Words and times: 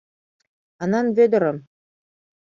Анан 0.83 1.07
Вӧдырым?! 1.15 1.57